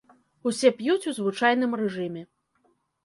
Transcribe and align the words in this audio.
Усе 0.51 0.71
п'юць 0.79 1.09
у 1.11 1.13
звычайным 1.17 1.77
рэжыме. 1.83 2.25